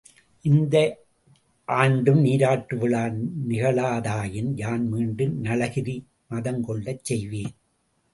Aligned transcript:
இந்த 0.45 0.75
ஆண்டும் 1.67 2.21
நீராட்டுவிழா 2.23 3.01
நிகழாதாயின் 3.49 4.49
யான் 4.55 4.87
மீண்டும் 4.87 5.35
நளகிரி 5.43 5.95
மதங்கொள்ளச் 6.31 7.03
செய்வேன். 7.03 7.53